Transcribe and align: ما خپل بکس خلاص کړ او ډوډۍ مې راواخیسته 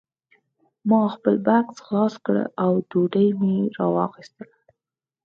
ما 0.89 1.01
خپل 1.15 1.35
بکس 1.47 1.77
خلاص 1.85 2.13
کړ 2.25 2.37
او 2.63 2.71
ډوډۍ 2.89 3.27
مې 3.39 3.55
راواخیسته 3.77 4.43